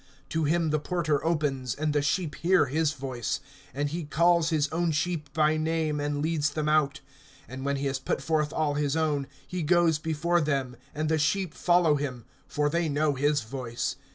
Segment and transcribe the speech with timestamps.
[0.31, 3.39] (3)To him the porter opens, and the sheep hear his voice;
[3.71, 7.01] and he calls his own sheep by name, and leads them out.
[7.47, 11.19] (4)And when he has put forth all his own, he goes before them; and the
[11.19, 13.95] sheep follow him, for they know his voice.